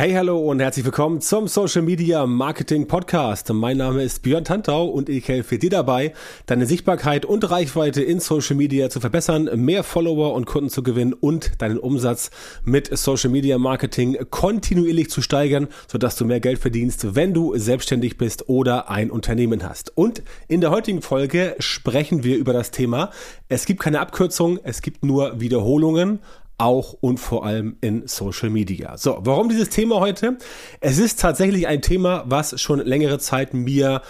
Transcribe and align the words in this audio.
Hey, 0.00 0.14
hallo 0.14 0.38
und 0.38 0.60
herzlich 0.60 0.86
willkommen 0.86 1.20
zum 1.20 1.46
Social 1.46 1.82
Media 1.82 2.24
Marketing 2.24 2.86
Podcast. 2.86 3.52
Mein 3.52 3.76
Name 3.76 4.02
ist 4.02 4.22
Björn 4.22 4.46
Tantau 4.46 4.86
und 4.86 5.10
ich 5.10 5.28
helfe 5.28 5.58
dir 5.58 5.68
dabei, 5.68 6.14
deine 6.46 6.64
Sichtbarkeit 6.64 7.26
und 7.26 7.50
Reichweite 7.50 8.02
in 8.02 8.18
Social 8.18 8.56
Media 8.56 8.88
zu 8.88 8.98
verbessern, 9.00 9.50
mehr 9.56 9.84
Follower 9.84 10.32
und 10.32 10.46
Kunden 10.46 10.70
zu 10.70 10.82
gewinnen 10.82 11.12
und 11.12 11.60
deinen 11.60 11.76
Umsatz 11.76 12.30
mit 12.64 12.96
Social 12.96 13.28
Media 13.28 13.58
Marketing 13.58 14.16
kontinuierlich 14.30 15.10
zu 15.10 15.20
steigern, 15.20 15.68
sodass 15.86 16.16
du 16.16 16.24
mehr 16.24 16.40
Geld 16.40 16.60
verdienst, 16.60 17.14
wenn 17.14 17.34
du 17.34 17.54
selbstständig 17.58 18.16
bist 18.16 18.48
oder 18.48 18.88
ein 18.88 19.10
Unternehmen 19.10 19.68
hast. 19.68 19.94
Und 19.98 20.22
in 20.48 20.62
der 20.62 20.70
heutigen 20.70 21.02
Folge 21.02 21.56
sprechen 21.58 22.24
wir 22.24 22.38
über 22.38 22.54
das 22.54 22.70
Thema, 22.70 23.10
es 23.48 23.66
gibt 23.66 23.80
keine 23.80 24.00
Abkürzung, 24.00 24.60
es 24.62 24.80
gibt 24.80 25.04
nur 25.04 25.40
Wiederholungen 25.40 26.20
auch 26.60 26.92
und 26.92 27.18
vor 27.18 27.44
allem 27.44 27.76
in 27.80 28.06
Social 28.06 28.50
Media. 28.50 28.96
So, 28.98 29.18
warum 29.20 29.48
dieses 29.48 29.70
Thema 29.70 30.00
heute? 30.00 30.38
Es 30.80 30.98
ist 30.98 31.20
tatsächlich 31.20 31.66
ein 31.66 31.82
Thema, 31.82 32.24
was 32.26 32.60
schon 32.60 32.80
längere 32.80 33.18
Zeit 33.18 33.54
mir 33.54 34.02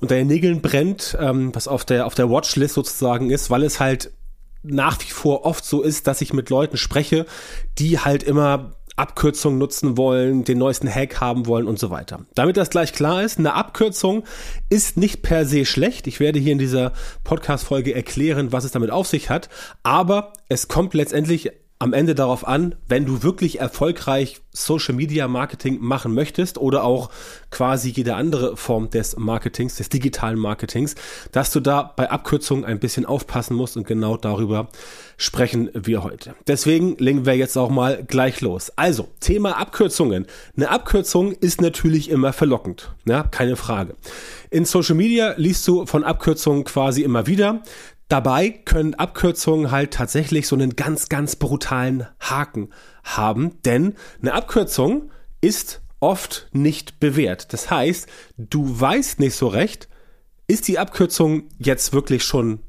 unter 0.00 0.14
den 0.14 0.28
Nägeln 0.28 0.62
brennt, 0.62 1.16
ähm, 1.20 1.54
was 1.54 1.66
auf 1.66 1.84
der, 1.84 2.06
auf 2.06 2.14
der 2.14 2.30
Watchlist 2.30 2.74
sozusagen 2.74 3.30
ist, 3.30 3.50
weil 3.50 3.64
es 3.64 3.80
halt 3.80 4.12
nach 4.62 4.98
wie 5.00 5.10
vor 5.10 5.44
oft 5.44 5.64
so 5.64 5.82
ist, 5.82 6.06
dass 6.06 6.20
ich 6.20 6.32
mit 6.32 6.50
Leuten 6.50 6.76
spreche, 6.76 7.26
die 7.78 7.98
halt 7.98 8.22
immer 8.22 8.72
Abkürzungen 8.96 9.58
nutzen 9.58 9.96
wollen, 9.96 10.44
den 10.44 10.58
neuesten 10.58 10.92
Hack 10.92 11.20
haben 11.20 11.46
wollen 11.46 11.66
und 11.66 11.78
so 11.78 11.90
weiter. 11.90 12.26
Damit 12.34 12.56
das 12.56 12.70
gleich 12.70 12.92
klar 12.92 13.22
ist, 13.22 13.38
eine 13.38 13.54
Abkürzung 13.54 14.24
ist 14.70 14.96
nicht 14.96 15.22
per 15.22 15.46
se 15.46 15.64
schlecht. 15.64 16.06
Ich 16.08 16.18
werde 16.18 16.40
hier 16.40 16.52
in 16.52 16.58
dieser 16.58 16.92
Podcast-Folge 17.22 17.94
erklären, 17.94 18.52
was 18.52 18.64
es 18.64 18.72
damit 18.72 18.90
auf 18.90 19.06
sich 19.06 19.30
hat, 19.30 19.48
aber 19.84 20.32
es 20.48 20.66
kommt 20.66 20.94
letztendlich 20.94 21.52
am 21.80 21.92
Ende 21.92 22.14
darauf 22.14 22.46
an, 22.46 22.74
wenn 22.88 23.06
du 23.06 23.22
wirklich 23.22 23.60
erfolgreich 23.60 24.40
Social 24.52 24.96
Media 24.96 25.28
Marketing 25.28 25.78
machen 25.80 26.12
möchtest 26.12 26.58
oder 26.58 26.82
auch 26.82 27.10
quasi 27.50 27.90
jede 27.90 28.16
andere 28.16 28.56
Form 28.56 28.90
des 28.90 29.16
Marketings, 29.16 29.76
des 29.76 29.88
digitalen 29.88 30.38
Marketings, 30.38 30.96
dass 31.30 31.52
du 31.52 31.60
da 31.60 31.82
bei 31.82 32.10
Abkürzungen 32.10 32.64
ein 32.64 32.80
bisschen 32.80 33.06
aufpassen 33.06 33.54
musst 33.54 33.76
und 33.76 33.86
genau 33.86 34.16
darüber 34.16 34.68
sprechen 35.16 35.70
wir 35.72 36.02
heute. 36.02 36.34
Deswegen 36.48 36.96
legen 36.96 37.26
wir 37.26 37.36
jetzt 37.36 37.56
auch 37.56 37.70
mal 37.70 38.02
gleich 38.04 38.40
los. 38.40 38.72
Also, 38.74 39.08
Thema 39.20 39.58
Abkürzungen. 39.58 40.26
Eine 40.56 40.70
Abkürzung 40.70 41.32
ist 41.32 41.60
natürlich 41.60 42.10
immer 42.10 42.32
verlockend, 42.32 42.92
ja, 43.06 43.22
keine 43.22 43.54
Frage. 43.54 43.94
In 44.50 44.64
Social 44.64 44.96
Media 44.96 45.34
liest 45.36 45.66
du 45.68 45.86
von 45.86 46.02
Abkürzungen 46.02 46.64
quasi 46.64 47.02
immer 47.02 47.28
wieder. 47.28 47.62
Dabei 48.08 48.48
können 48.50 48.94
Abkürzungen 48.94 49.70
halt 49.70 49.92
tatsächlich 49.92 50.48
so 50.48 50.56
einen 50.56 50.76
ganz, 50.76 51.08
ganz 51.10 51.36
brutalen 51.36 52.06
Haken 52.20 52.70
haben, 53.04 53.60
denn 53.64 53.94
eine 54.22 54.32
Abkürzung 54.32 55.10
ist 55.42 55.82
oft 56.00 56.48
nicht 56.52 57.00
bewährt. 57.00 57.52
Das 57.52 57.70
heißt, 57.70 58.08
du 58.38 58.80
weißt 58.80 59.20
nicht 59.20 59.34
so 59.34 59.48
recht, 59.48 59.88
ist 60.46 60.68
die 60.68 60.78
Abkürzung 60.78 61.48
jetzt 61.58 61.92
wirklich 61.92 62.24
schon, 62.24 62.60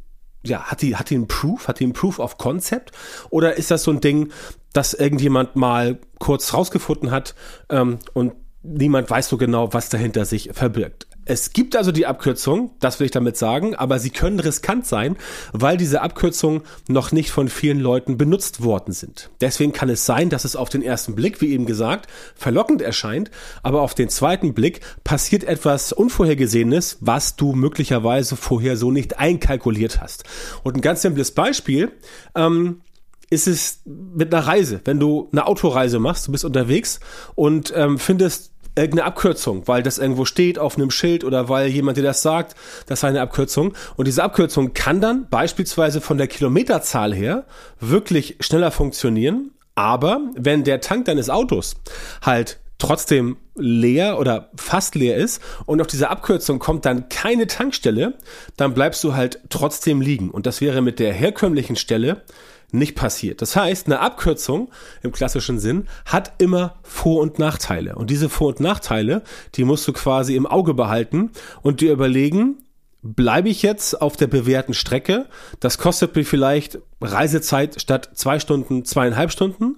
ja, 0.43 0.63
hat 0.63 0.81
die, 0.81 0.97
hat 0.97 1.09
die 1.09 1.15
einen 1.15 1.27
Proof, 1.27 1.67
hat 1.69 1.79
die 1.79 1.85
einen 1.85 1.93
Proof 1.93 2.19
of 2.19 2.37
Concept? 2.37 2.91
Oder 3.29 3.55
ist 3.55 3.71
das 3.71 3.83
so 3.83 3.91
ein 3.91 4.01
Ding, 4.01 4.31
das 4.73 4.93
irgendjemand 4.93 5.55
mal 5.55 5.99
kurz 6.19 6.53
rausgefunden 6.53 7.11
hat 7.11 7.35
ähm, 7.69 7.99
und 8.13 8.33
niemand 8.61 9.09
weiß 9.09 9.29
so 9.29 9.37
genau, 9.37 9.73
was 9.73 9.87
dahinter 9.87 10.25
sich 10.25 10.49
verbirgt? 10.53 11.07
Es 11.29 11.53
gibt 11.53 11.75
also 11.75 11.91
die 11.91 12.07
Abkürzung, 12.07 12.71
das 12.79 12.99
will 12.99 13.05
ich 13.05 13.11
damit 13.11 13.37
sagen, 13.37 13.75
aber 13.75 13.99
sie 13.99 14.09
können 14.09 14.39
riskant 14.39 14.87
sein, 14.87 15.15
weil 15.53 15.77
diese 15.77 16.01
Abkürzungen 16.01 16.63
noch 16.87 17.11
nicht 17.11 17.29
von 17.29 17.49
vielen 17.49 17.79
Leuten 17.79 18.17
benutzt 18.17 18.63
worden 18.63 18.93
sind. 18.93 19.29
Deswegen 19.39 19.71
kann 19.71 19.89
es 19.89 20.07
sein, 20.07 20.31
dass 20.31 20.43
es 20.43 20.55
auf 20.55 20.69
den 20.69 20.81
ersten 20.81 21.13
Blick, 21.13 21.39
wie 21.39 21.51
eben 21.51 21.67
gesagt, 21.67 22.07
verlockend 22.33 22.81
erscheint, 22.81 23.29
aber 23.61 23.83
auf 23.83 23.93
den 23.93 24.09
zweiten 24.09 24.55
Blick 24.55 24.81
passiert 25.03 25.43
etwas 25.43 25.93
Unvorhergesehenes, 25.93 26.97
was 26.99 27.35
du 27.35 27.53
möglicherweise 27.53 28.35
vorher 28.35 28.75
so 28.75 28.89
nicht 28.89 29.19
einkalkuliert 29.19 30.01
hast. 30.01 30.23
Und 30.63 30.77
ein 30.77 30.81
ganz 30.81 31.03
simples 31.03 31.29
Beispiel, 31.29 31.91
ähm, 32.33 32.81
ist 33.29 33.47
es 33.47 33.81
mit 33.85 34.33
einer 34.33 34.47
Reise. 34.47 34.81
Wenn 34.85 34.99
du 34.99 35.29
eine 35.31 35.45
Autoreise 35.45 35.99
machst, 35.99 36.27
du 36.27 36.31
bist 36.31 36.45
unterwegs 36.45 36.99
und 37.35 37.71
ähm, 37.75 37.99
findest 37.99 38.51
irgendeine 38.79 39.05
Abkürzung, 39.05 39.67
weil 39.67 39.83
das 39.83 39.97
irgendwo 39.97 40.25
steht 40.25 40.59
auf 40.59 40.77
einem 40.77 40.91
Schild 40.91 41.23
oder 41.23 41.49
weil 41.49 41.67
jemand 41.67 41.97
dir 41.97 42.03
das 42.03 42.21
sagt, 42.21 42.55
das 42.87 43.01
sei 43.01 43.09
eine 43.09 43.21
Abkürzung. 43.21 43.73
Und 43.95 44.07
diese 44.07 44.23
Abkürzung 44.23 44.73
kann 44.73 45.01
dann 45.01 45.27
beispielsweise 45.29 46.01
von 46.01 46.17
der 46.17 46.27
Kilometerzahl 46.27 47.13
her 47.13 47.45
wirklich 47.79 48.37
schneller 48.39 48.71
funktionieren. 48.71 49.51
Aber 49.75 50.19
wenn 50.35 50.63
der 50.63 50.81
Tank 50.81 51.05
deines 51.05 51.29
Autos 51.29 51.75
halt 52.21 52.59
trotzdem 52.79 53.37
leer 53.55 54.17
oder 54.17 54.49
fast 54.55 54.95
leer 54.95 55.17
ist 55.17 55.41
und 55.65 55.81
auf 55.81 55.87
diese 55.87 56.09
Abkürzung 56.09 56.59
kommt 56.59 56.85
dann 56.85 57.09
keine 57.09 57.45
Tankstelle, 57.45 58.15
dann 58.57 58.73
bleibst 58.73 59.03
du 59.03 59.13
halt 59.13 59.39
trotzdem 59.49 60.01
liegen. 60.01 60.31
Und 60.31 60.45
das 60.45 60.61
wäre 60.61 60.81
mit 60.81 60.99
der 60.99 61.13
herkömmlichen 61.13 61.75
Stelle 61.75 62.23
nicht 62.71 62.95
passiert. 62.95 63.41
Das 63.41 63.55
heißt, 63.55 63.87
eine 63.87 63.99
Abkürzung 63.99 64.69
im 65.01 65.11
klassischen 65.11 65.59
Sinn 65.59 65.87
hat 66.05 66.33
immer 66.37 66.75
Vor- 66.83 67.21
und 67.21 67.39
Nachteile. 67.39 67.95
Und 67.95 68.09
diese 68.09 68.29
Vor- 68.29 68.49
und 68.49 68.59
Nachteile, 68.59 69.23
die 69.55 69.63
musst 69.63 69.87
du 69.87 69.93
quasi 69.93 70.35
im 70.35 70.45
Auge 70.45 70.73
behalten 70.73 71.31
und 71.61 71.81
dir 71.81 71.91
überlegen, 71.91 72.57
bleibe 73.01 73.49
ich 73.49 73.61
jetzt 73.61 74.01
auf 74.01 74.17
der 74.17 74.27
bewährten 74.27 74.73
Strecke? 74.73 75.27
Das 75.59 75.77
kostet 75.77 76.15
mir 76.15 76.25
vielleicht 76.25 76.79
Reisezeit 77.01 77.81
statt 77.81 78.09
zwei 78.13 78.39
Stunden, 78.39 78.85
zweieinhalb 78.85 79.31
Stunden. 79.31 79.77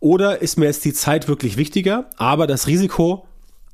Oder 0.00 0.42
ist 0.42 0.58
mir 0.58 0.66
jetzt 0.66 0.84
die 0.84 0.94
Zeit 0.94 1.28
wirklich 1.28 1.56
wichtiger, 1.56 2.10
aber 2.16 2.46
das 2.46 2.66
Risiko 2.66 3.26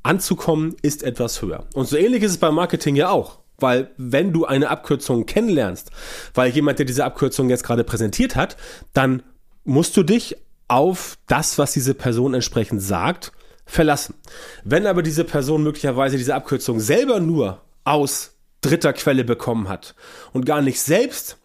anzukommen 0.03 0.75
ist 0.81 1.03
etwas 1.03 1.41
höher. 1.41 1.65
Und 1.73 1.87
so 1.87 1.97
ähnlich 1.97 2.23
ist 2.23 2.31
es 2.31 2.37
beim 2.37 2.55
Marketing 2.55 2.95
ja 2.95 3.09
auch. 3.09 3.39
Weil 3.59 3.91
wenn 3.97 4.33
du 4.33 4.45
eine 4.45 4.69
Abkürzung 4.69 5.25
kennenlernst, 5.25 5.91
weil 6.33 6.51
jemand, 6.51 6.79
der 6.79 6.85
diese 6.85 7.05
Abkürzung 7.05 7.49
jetzt 7.49 7.63
gerade 7.63 7.83
präsentiert 7.83 8.35
hat, 8.35 8.57
dann 8.93 9.23
musst 9.63 9.95
du 9.97 10.03
dich 10.03 10.37
auf 10.67 11.17
das, 11.27 11.57
was 11.57 11.73
diese 11.73 11.93
Person 11.93 12.33
entsprechend 12.33 12.81
sagt, 12.81 13.31
verlassen. 13.65 14.15
Wenn 14.63 14.87
aber 14.87 15.03
diese 15.03 15.23
Person 15.23 15.63
möglicherweise 15.63 16.17
diese 16.17 16.35
Abkürzung 16.35 16.79
selber 16.79 17.19
nur 17.19 17.61
aus 17.83 18.35
dritter 18.61 18.93
Quelle 18.93 19.23
bekommen 19.23 19.69
hat 19.69 19.95
und 20.33 20.45
gar 20.45 20.61
nicht 20.61 20.81
selbst 20.81 21.37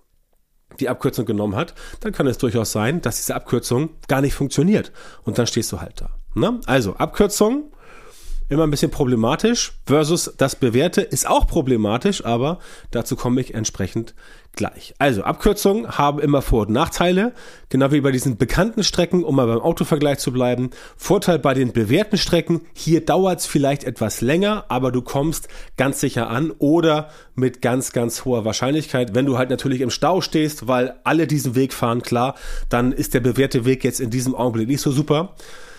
die 0.81 0.89
Abkürzung 0.89 1.25
genommen 1.27 1.55
hat, 1.55 1.75
dann 2.01 2.13
kann 2.13 2.27
es 2.27 2.39
durchaus 2.39 2.73
sein, 2.73 3.01
dass 3.01 3.17
diese 3.17 3.35
Abkürzung 3.35 3.91
gar 4.09 4.21
nicht 4.21 4.35
funktioniert. 4.35 4.93
Und 5.23 5.39
dann 5.39 5.47
stehst 5.47 5.71
du 5.73 5.81
halt 5.81 6.01
da. 6.01 6.11
Ne? 6.35 6.61
Also 6.67 6.95
Abkürzung 6.97 7.71
immer 8.49 8.65
ein 8.65 8.71
bisschen 8.71 8.91
problematisch. 8.91 9.73
Versus 9.87 10.35
das 10.37 10.57
Bewährte 10.57 11.01
ist 11.01 11.29
auch 11.29 11.47
problematisch, 11.47 12.25
aber 12.25 12.59
dazu 12.91 13.17
komme 13.17 13.41
ich 13.41 13.55
entsprechend 13.55 14.15
gleich. 14.57 14.95
Also 14.99 15.23
Abkürzungen 15.23 15.99
haben 15.99 16.21
immer 16.21 16.43
Vor- 16.43 16.63
und 16.63 16.71
Nachteile, 16.71 17.33
genau 17.69 17.91
wie 17.91 18.01
bei 18.01 18.13
diesen 18.13 18.37
bekannten 18.37 18.85
Strecken, 18.85 19.25
um 19.25 19.37
mal 19.37 19.47
beim 19.47 19.59
Autovergleich 19.61 20.19
zu 20.19 20.33
bleiben. 20.33 20.71
Vorteil 20.97 21.39
bei 21.39 21.55
den 21.55 21.73
bewährten 21.73 22.19
Strecken, 22.19 22.61
hier 22.73 23.05
dauert 23.05 23.41
es 23.41 23.47
vielleicht 23.47 23.85
etwas 23.85 24.21
länger, 24.21 24.65
aber 24.69 24.93
du 24.93 25.03
kommst 25.03 25.49
ganz 25.77 26.01
sicher 26.01 26.31
an 26.31 26.53
oder 26.59 27.11
mit 27.35 27.63
ganz, 27.63 27.93
ganz 27.93 28.25
hoher 28.25 28.45
Wahrscheinlichkeit. 28.45 29.15
Wenn 29.15 29.27
du 29.27 29.39
halt 29.39 29.51
natürlich 29.51 29.81
im 29.81 29.91
Stau 29.91 30.21
stehst, 30.21 30.69
weil 30.69 30.95
alle 31.05 31.27
diesen 31.27 31.55
Weg 31.55 31.73
fahren, 31.73 32.03
klar, 32.03 32.37
dann 32.69 32.93
ist 32.93 33.15
der 33.15 33.21
bewährte 33.21 33.65
Weg 33.65 33.83
jetzt 33.85 34.01
in 34.01 34.11
diesem 34.11 34.35
Augenblick 34.35 34.69
nicht 34.69 34.83
so 34.83 34.93
super. 34.93 35.35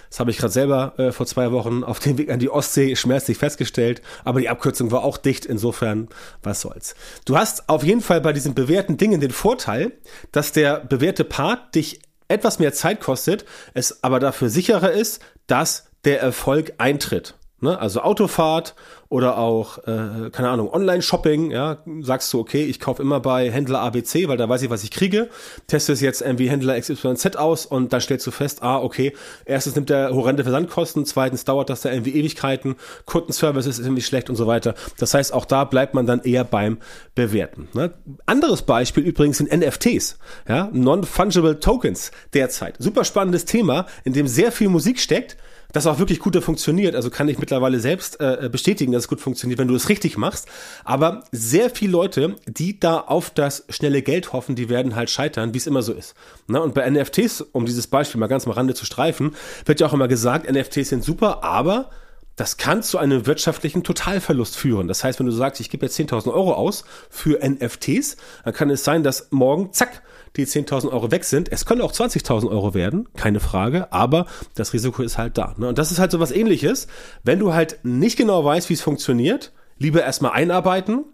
Das 0.09 0.19
habe 0.19 0.31
ich 0.31 0.37
gerade 0.37 0.53
selber 0.53 0.93
äh, 0.97 1.11
vor 1.11 1.25
zwei 1.25 1.51
Wochen 1.51 1.83
auf 1.83 1.99
dem 1.99 2.17
Weg 2.17 2.31
an 2.31 2.39
die 2.39 2.49
Ostsee 2.49 2.95
schmerzlich 2.95 3.37
festgestellt. 3.37 4.01
Aber 4.23 4.39
die 4.39 4.49
Abkürzung 4.49 4.91
war 4.91 5.03
auch 5.03 5.17
dicht. 5.17 5.45
Insofern, 5.45 6.07
was 6.43 6.61
soll's. 6.61 6.95
Du 7.25 7.37
hast 7.37 7.69
auf 7.69 7.83
jeden 7.83 8.01
Fall 8.01 8.21
bei 8.21 8.33
diesen 8.33 8.53
bewährten 8.53 8.97
Dingen 8.97 9.21
den 9.21 9.31
Vorteil, 9.31 9.93
dass 10.31 10.51
der 10.51 10.79
bewährte 10.79 11.23
Part 11.23 11.75
dich 11.75 11.99
etwas 12.27 12.59
mehr 12.59 12.73
Zeit 12.73 13.01
kostet, 13.01 13.45
es 13.73 14.03
aber 14.03 14.19
dafür 14.19 14.49
sicherer 14.49 14.91
ist, 14.91 15.21
dass 15.47 15.85
der 16.05 16.21
Erfolg 16.21 16.73
eintritt. 16.77 17.35
Ne? 17.65 17.79
Also 17.79 18.01
Autofahrt 18.01 18.75
oder 19.09 19.37
auch, 19.37 19.79
äh, 19.79 20.29
keine 20.31 20.49
Ahnung, 20.49 20.69
Online-Shopping, 20.71 21.51
ja, 21.51 21.77
sagst 22.01 22.31
du, 22.33 22.39
okay, 22.39 22.63
ich 22.63 22.79
kaufe 22.79 23.01
immer 23.01 23.19
bei 23.19 23.51
Händler 23.51 23.79
ABC, 23.81 24.27
weil 24.27 24.37
da 24.37 24.47
weiß 24.49 24.61
ich, 24.63 24.69
was 24.69 24.83
ich 24.83 24.91
kriege, 24.91 25.29
teste 25.67 25.93
es 25.93 26.01
jetzt 26.01 26.21
irgendwie 26.21 26.49
Händler 26.49 26.79
XYZ 26.79 27.35
aus 27.35 27.65
und 27.65 27.93
dann 27.93 28.01
stellst 28.01 28.25
du 28.25 28.31
fest, 28.31 28.63
ah, 28.63 28.79
okay, 28.79 29.13
erstens 29.45 29.75
nimmt 29.75 29.89
der 29.89 30.11
horrende 30.11 30.43
Versandkosten, 30.43 31.05
zweitens 31.05 31.45
dauert 31.45 31.69
das 31.69 31.81
da 31.81 31.91
irgendwie 31.91 32.15
Ewigkeiten, 32.15 32.75
Kundenservice 33.05 33.67
ist 33.67 33.79
irgendwie 33.79 34.01
schlecht 34.01 34.29
und 34.29 34.35
so 34.35 34.47
weiter. 34.47 34.75
Das 34.97 35.13
heißt, 35.13 35.33
auch 35.33 35.45
da 35.45 35.63
bleibt 35.63 35.93
man 35.93 36.05
dann 36.05 36.21
eher 36.21 36.43
beim 36.43 36.77
Bewerten. 37.13 37.67
Ne? 37.73 37.93
Anderes 38.25 38.61
Beispiel 38.63 39.03
übrigens 39.03 39.37
sind 39.37 39.51
NFTs, 39.51 40.17
ja, 40.47 40.69
Non-Fungible 40.71 41.59
Tokens 41.59 42.11
derzeit. 42.33 42.75
Super 42.79 43.03
spannendes 43.03 43.45
Thema, 43.45 43.85
in 44.03 44.13
dem 44.13 44.27
sehr 44.27 44.51
viel 44.51 44.69
Musik 44.69 44.99
steckt, 44.99 45.37
das 45.73 45.87
auch 45.87 45.99
wirklich 45.99 46.19
gut 46.19 46.35
funktioniert. 46.43 46.95
Also 46.95 47.09
kann 47.09 47.27
ich 47.27 47.37
mittlerweile 47.37 47.79
selbst 47.79 48.19
äh, 48.19 48.49
bestätigen, 48.51 48.91
dass 48.91 49.03
es 49.03 49.07
gut 49.07 49.21
funktioniert, 49.21 49.59
wenn 49.59 49.67
du 49.67 49.75
es 49.75 49.89
richtig 49.89 50.17
machst. 50.17 50.47
Aber 50.83 51.23
sehr 51.31 51.69
viele 51.69 51.91
Leute, 51.91 52.35
die 52.47 52.79
da 52.79 52.99
auf 52.99 53.29
das 53.29 53.65
schnelle 53.69 54.01
Geld 54.01 54.33
hoffen, 54.33 54.55
die 54.55 54.69
werden 54.69 54.95
halt 54.95 55.09
scheitern, 55.09 55.53
wie 55.53 55.57
es 55.57 55.67
immer 55.67 55.81
so 55.81 55.93
ist. 55.93 56.15
Na, 56.47 56.59
und 56.59 56.73
bei 56.73 56.89
NFTs, 56.89 57.41
um 57.41 57.65
dieses 57.65 57.87
Beispiel 57.87 58.19
mal 58.19 58.27
ganz 58.27 58.45
am 58.45 58.51
Rande 58.51 58.73
zu 58.73 58.85
streifen, 58.85 59.35
wird 59.65 59.79
ja 59.79 59.87
auch 59.87 59.93
immer 59.93 60.07
gesagt, 60.07 60.51
NFTs 60.51 60.89
sind 60.89 61.03
super, 61.03 61.43
aber 61.43 61.89
das 62.35 62.57
kann 62.57 62.83
zu 62.83 62.97
einem 62.97 63.25
wirtschaftlichen 63.25 63.83
Totalverlust 63.83 64.57
führen. 64.57 64.87
Das 64.87 65.03
heißt, 65.03 65.19
wenn 65.19 65.25
du 65.25 65.31
sagst, 65.31 65.61
ich 65.61 65.69
gebe 65.69 65.85
jetzt 65.85 65.97
10.000 65.97 66.33
Euro 66.33 66.53
aus 66.53 66.83
für 67.09 67.39
NFTs, 67.47 68.17
dann 68.43 68.53
kann 68.53 68.69
es 68.69 68.83
sein, 68.83 69.03
dass 69.03 69.27
morgen, 69.31 69.71
zack, 69.71 70.01
die 70.35 70.45
10.000 70.45 70.91
Euro 70.91 71.11
weg 71.11 71.23
sind. 71.23 71.51
Es 71.51 71.65
können 71.65 71.81
auch 71.81 71.93
20.000 71.93 72.49
Euro 72.49 72.73
werden, 72.73 73.07
keine 73.15 73.39
Frage, 73.39 73.91
aber 73.93 74.25
das 74.55 74.73
Risiko 74.73 75.01
ist 75.01 75.17
halt 75.17 75.37
da. 75.37 75.55
Ne? 75.57 75.69
Und 75.69 75.77
das 75.77 75.91
ist 75.91 75.99
halt 75.99 76.11
so 76.11 76.19
was 76.19 76.31
ähnliches. 76.31 76.87
Wenn 77.23 77.39
du 77.39 77.53
halt 77.53 77.79
nicht 77.83 78.17
genau 78.17 78.43
weißt, 78.43 78.69
wie 78.69 78.73
es 78.73 78.81
funktioniert, 78.81 79.53
lieber 79.77 80.03
erstmal 80.03 80.33
einarbeiten, 80.33 81.05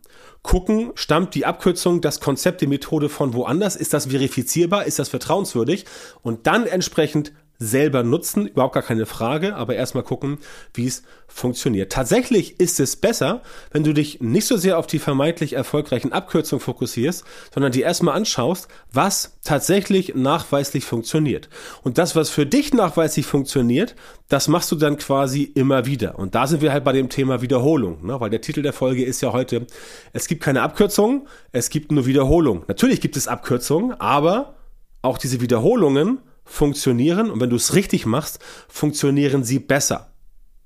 gucken, 0.44 0.92
stammt 0.96 1.36
die 1.36 1.46
Abkürzung, 1.46 2.02
das 2.02 2.20
Konzept, 2.20 2.62
die 2.62 2.68
Methode 2.68 3.10
von 3.10 3.34
woanders, 3.34 3.76
ist 3.76 3.94
das 3.94 4.08
verifizierbar, 4.08 4.86
ist 4.86 4.98
das 4.98 5.10
vertrauenswürdig 5.10 5.86
und 6.24 6.48
dann 6.48 6.66
entsprechend 6.66 7.32
selber 7.62 8.02
nutzen, 8.02 8.48
überhaupt 8.48 8.74
gar 8.74 8.84
keine 8.84 9.06
Frage, 9.06 9.56
aber 9.56 9.75
erstmal 9.75 10.04
gucken, 10.04 10.40
wie 10.74 10.88
es 10.88 11.04
funktioniert. 11.28 11.92
Tatsächlich 11.92 12.60
ist 12.60 12.80
es 12.80 12.96
besser, 12.96 13.42
wenn 13.72 13.84
du 13.84 13.94
dich 13.94 14.19
nicht 14.19 14.48
so 14.48 14.58
sehr 14.58 14.80
auf 14.80 14.88
die 14.88 14.98
vermeintlich 14.98 15.54
erfolgreichen 15.54 16.12
Abkürzungen 16.12 16.60
fokussierst, 16.60 17.24
sondern 17.54 17.72
dir 17.72 17.86
erstmal 17.86 18.16
anschaust, 18.16 18.68
was 18.92 19.38
tatsächlich 19.44 20.16
nachweislich 20.16 20.84
funktioniert. 20.86 21.50
Und 21.84 22.00
das, 22.00 22.16
was 22.16 22.31
für 22.31 22.48
dich 22.48 22.74
nachweislich 22.74 23.28
funktioniert, 23.28 23.96
das 24.28 24.48
machst 24.48 24.72
du 24.72 24.75
dann 24.75 24.98
quasi 24.98 25.44
immer 25.44 25.86
wieder. 25.86 26.18
Und 26.18 26.34
da 26.34 26.48
sind 26.48 26.62
wir 26.62 26.74
halt 26.74 26.84
bei 26.84 26.94
dem 26.94 27.10
Thema 27.10 27.42
Wiederholung, 27.44 28.06
ne? 28.06 28.19
weil 28.19 28.31
der 28.31 28.42
Titel 28.42 28.63
der 28.63 28.74
Folge 28.74 29.06
ist 29.06 29.22
ja 29.22 29.34
heute, 29.34 29.68
es 30.13 30.28
gibt 30.28 30.42
keine 30.42 30.63
Abkürzungen, 30.63 31.28
es 31.52 31.69
gibt 31.69 31.92
nur 31.92 32.08
Wiederholung. 32.08 32.63
Natürlich 32.68 33.02
gibt 33.02 33.16
es 33.18 33.28
Abkürzungen, 33.28 34.00
aber 34.02 34.56
auch 35.04 35.19
diese 35.19 35.42
Wiederholungen 35.42 36.19
funktionieren 36.51 37.31
und 37.31 37.39
wenn 37.39 37.50
du 37.50 37.56
es 37.56 37.74
richtig 37.74 38.06
machst, 38.06 38.39
funktionieren 38.68 39.44
sie 39.44 39.59
besser. 39.59 40.11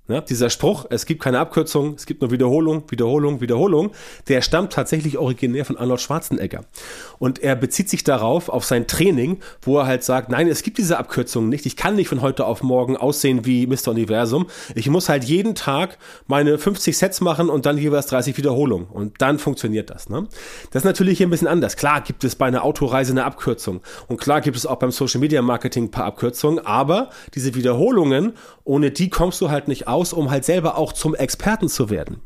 Ja, 0.08 0.22
dieser 0.22 0.52
Spruch, 0.52 0.86
es 0.92 1.08
gibt 1.08 1.24
keine 1.24 1.40
Abkürzung, 1.40 1.96
es 1.96 2.06
gibt 2.06 2.22
nur 2.22 2.30
Wiederholung, 2.30 2.84
Wiederholung, 2.92 3.42
Wiederholung, 3.42 3.92
der 4.28 4.44
stammt 4.44 4.72
tatsächlich 4.72 5.18
originär 5.18 5.66
von 5.66 5.78
Arnold 5.78 6.00
Schwarzenegger. 6.00 6.64
Und 7.18 7.40
er 7.40 7.56
bezieht 7.56 7.90
sich 7.90 8.04
darauf, 8.04 8.50
auf 8.50 8.66
sein 8.66 8.86
Training, 8.86 9.40
wo 9.64 9.80
er 9.80 9.88
halt 9.88 10.04
sagt, 10.04 10.30
nein, 10.30 10.48
es 10.48 10.62
gibt 10.62 10.78
diese 10.78 11.00
Abkürzungen 11.00 11.50
nicht. 11.50 11.66
Ich 11.66 11.76
kann 11.76 11.96
nicht 11.96 12.08
von 12.08 12.22
heute 12.22 12.46
auf 12.46 12.62
morgen 12.62 12.98
aussehen 12.98 13.46
wie 13.46 13.66
Mr. 13.66 13.90
Universum. 13.90 14.46
Ich 14.76 14.90
muss 14.90 15.10
halt 15.10 15.24
jeden 15.24 15.56
Tag 15.56 15.98
meine 16.28 16.60
50 16.60 16.96
Sets 16.96 17.22
machen 17.22 17.50
und 17.50 17.66
dann 17.66 17.76
jeweils 17.76 18.06
30 18.06 18.38
Wiederholungen. 18.38 18.86
Und 18.86 19.24
dann 19.24 19.40
funktioniert 19.40 19.90
das. 19.90 20.08
Ne? 20.10 20.28
Das 20.70 20.82
ist 20.82 20.86
natürlich 20.86 21.18
hier 21.18 21.26
ein 21.26 21.32
bisschen 21.32 21.48
anders. 21.48 21.78
Klar 21.78 22.02
gibt 22.02 22.24
es 22.24 22.36
bei 22.36 22.46
einer 22.46 22.64
Autoreise 22.64 23.12
eine 23.12 23.24
Abkürzung. 23.24 23.82
Und 24.06 24.22
klar 24.22 24.42
gibt 24.42 24.56
es 24.56 24.68
auch 24.68 24.78
beim 24.78 24.92
Social 24.92 25.20
Media 25.20 25.42
Marketing 25.42 25.86
ein 25.86 25.92
paar 25.92 26.06
Abkürzungen. 26.06 26.64
Aber 26.64 27.10
diese 27.34 27.56
Wiederholungen, 27.56 28.34
ohne 28.66 28.92
die 28.92 29.10
kommst 29.10 29.42
du 29.42 29.50
halt 29.50 29.68
nicht 29.68 29.88
aus, 29.96 30.14
um 30.14 30.30
halt 30.30 30.46
selber 30.46 30.78
auch 30.78 30.94
zum 30.94 31.16
Experten 31.16 31.70
zu 31.70 31.90
werden. 31.90 32.22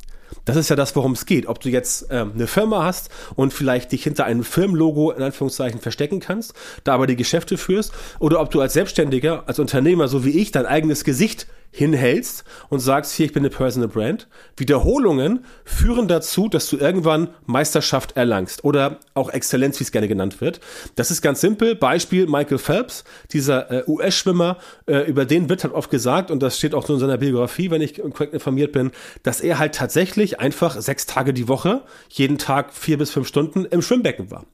Das 0.46 0.56
ist 0.56 0.70
ja 0.70 0.76
das, 0.76 0.96
worum 0.96 1.14
es 1.14 1.26
geht. 1.26 1.48
Ob 1.48 1.60
du 1.60 1.70
jetzt 1.70 2.08
ähm, 2.10 2.32
eine 2.34 2.48
Firma 2.48 2.84
hast 2.84 3.10
und 3.36 3.54
vielleicht 3.54 3.92
dich 3.92 4.04
hinter 4.04 4.26
einem 4.26 4.44
Firmenlogo 4.44 5.12
in 5.12 5.22
Anführungszeichen 5.22 5.80
verstecken 5.80 6.20
kannst, 6.20 6.54
da 6.84 6.94
aber 6.94 7.08
die 7.08 7.16
Geschäfte 7.16 7.58
führst, 7.58 7.94
oder 8.20 8.40
ob 8.42 8.52
du 8.52 8.62
als 8.62 8.74
Selbstständiger, 8.74 9.44
als 9.48 9.60
Unternehmer, 9.60 10.08
so 10.08 10.26
wie 10.26 10.40
ich, 10.40 10.52
dein 10.52 10.66
eigenes 10.66 11.04
Gesicht 11.04 11.48
hinhältst 11.72 12.44
und 12.70 12.80
sagst, 12.80 13.14
hier, 13.14 13.26
ich 13.26 13.34
bin 13.34 13.42
eine 13.42 13.50
Personal 13.50 13.90
Brand. 13.90 14.28
Wiederholungen 14.58 15.46
führen 15.66 16.08
dazu, 16.08 16.50
dass 16.50 16.70
du 16.70 16.78
irgendwann 16.78 17.30
Meisterschaft 17.46 18.18
erlangst 18.18 18.64
oder 18.64 19.00
auch 19.14 19.30
Exzellenz, 19.30 19.80
wie 19.80 19.84
es 19.84 19.92
gerne 19.92 20.08
genannt 20.08 20.42
wird. 20.42 20.60
Das 20.96 21.12
ist 21.12 21.22
ganz 21.22 21.42
simpel. 21.42 21.76
Beispiel 21.76 22.28
Michael 22.28 22.58
Phelps, 22.58 23.04
dieser 23.32 23.72
äh, 23.72 23.84
US-Schwimmer, 23.88 24.58
äh, 24.88 25.10
über 25.10 25.26
den 25.26 25.50
wird 25.50 25.64
halt 25.64 25.74
oft 25.74 25.90
gesagt, 25.90 26.32
und 26.32 26.42
das 26.42 26.58
steht 26.58 26.74
auch 26.74 26.86
so 26.86 26.94
in 26.94 27.00
seiner 27.00 27.18
Biografie, 27.18 27.72
wenn 27.72 27.82
ich 27.82 28.02
korrekt 28.02 28.34
informiert 28.34 28.72
bin, 28.72 28.92
dass 29.24 29.42
er 29.42 29.60
halt 29.60 29.76
tatsächlich 29.76 30.40
einfach 30.40 30.80
sechs 30.82 31.06
Tage 31.06 31.34
die 31.34 31.48
Woche, 31.48 31.84
jeden 32.10 32.38
Tag 32.38 32.74
vier 32.74 32.98
bis 32.98 33.12
fünf 33.12 33.28
Stunden 33.28 33.66
im 33.66 33.82
Schwimmbecken 33.82 34.32
war. 34.32 34.46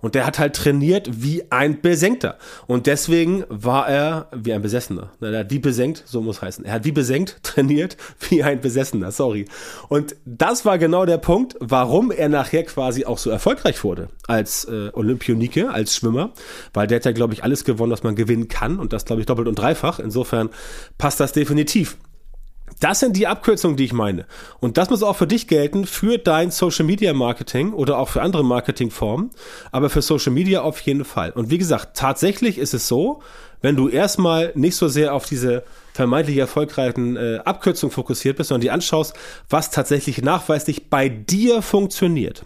Und 0.00 0.14
der 0.14 0.26
hat 0.26 0.38
halt 0.38 0.54
trainiert 0.54 1.08
wie 1.22 1.50
ein 1.50 1.80
Besenkter. 1.80 2.38
Und 2.66 2.86
deswegen 2.86 3.44
war 3.48 3.88
er 3.88 4.28
wie 4.32 4.52
ein 4.52 4.62
Besessener. 4.62 5.10
Er 5.20 5.40
hat 5.40 5.50
wie 5.50 5.58
besenkt, 5.58 6.04
so 6.06 6.20
muss 6.20 6.40
heißen. 6.40 6.64
Er 6.64 6.74
hat 6.74 6.84
wie 6.84 6.92
besenkt 6.92 7.38
trainiert 7.42 7.96
wie 8.28 8.42
ein 8.42 8.60
Besessener, 8.60 9.10
sorry. 9.10 9.46
Und 9.88 10.16
das 10.24 10.64
war 10.64 10.78
genau 10.78 11.04
der 11.04 11.18
Punkt, 11.18 11.56
warum 11.60 12.10
er 12.10 12.28
nachher 12.28 12.64
quasi 12.64 13.04
auch 13.04 13.18
so 13.18 13.30
erfolgreich 13.30 13.82
wurde 13.82 14.08
als 14.26 14.64
äh, 14.64 14.90
Olympionike, 14.92 15.70
als 15.70 15.96
Schwimmer. 15.96 16.30
Weil 16.72 16.86
der 16.86 16.96
hat 16.96 17.04
ja, 17.04 17.12
glaube 17.12 17.34
ich, 17.34 17.42
alles 17.42 17.64
gewonnen, 17.64 17.92
was 17.92 18.02
man 18.02 18.14
gewinnen 18.14 18.48
kann. 18.48 18.78
Und 18.78 18.92
das, 18.92 19.04
glaube 19.04 19.20
ich, 19.20 19.26
doppelt 19.26 19.48
und 19.48 19.58
dreifach. 19.58 19.98
Insofern 19.98 20.50
passt 20.96 21.20
das 21.20 21.32
definitiv. 21.32 21.96
Das 22.80 23.00
sind 23.00 23.16
die 23.16 23.26
Abkürzungen, 23.26 23.76
die 23.76 23.84
ich 23.84 23.92
meine. 23.92 24.26
Und 24.60 24.76
das 24.76 24.90
muss 24.90 25.02
auch 25.02 25.16
für 25.16 25.26
dich 25.26 25.48
gelten, 25.48 25.86
für 25.86 26.18
dein 26.18 26.50
Social 26.50 26.84
Media 26.84 27.12
Marketing 27.12 27.72
oder 27.72 27.98
auch 27.98 28.08
für 28.08 28.22
andere 28.22 28.44
Marketingformen, 28.44 29.30
aber 29.72 29.90
für 29.90 30.02
Social 30.02 30.32
Media 30.32 30.62
auf 30.62 30.80
jeden 30.80 31.04
Fall. 31.04 31.30
Und 31.30 31.50
wie 31.50 31.58
gesagt, 31.58 31.96
tatsächlich 31.96 32.58
ist 32.58 32.74
es 32.74 32.88
so, 32.88 33.20
wenn 33.60 33.76
du 33.76 33.88
erstmal 33.88 34.52
nicht 34.54 34.76
so 34.76 34.88
sehr 34.88 35.14
auf 35.14 35.26
diese 35.26 35.64
vermeintlich 35.92 36.36
erfolgreichen 36.36 37.16
äh, 37.16 37.40
Abkürzungen 37.44 37.92
fokussiert 37.92 38.36
bist, 38.36 38.48
sondern 38.48 38.60
die 38.60 38.70
anschaust, 38.70 39.14
was 39.48 39.70
tatsächlich 39.70 40.22
nachweislich 40.22 40.90
bei 40.90 41.08
dir 41.08 41.60
funktioniert. 41.60 42.44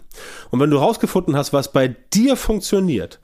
Und 0.49 0.59
wenn 0.59 0.71
du 0.71 0.77
rausgefunden 0.77 1.35
hast, 1.35 1.53
was 1.53 1.71
bei 1.71 1.95
dir 2.13 2.35
funktioniert, 2.35 3.19